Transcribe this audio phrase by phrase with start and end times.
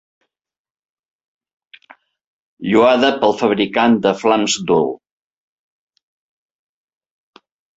[2.69, 4.91] Lloada pel fabricant de flams Dhul.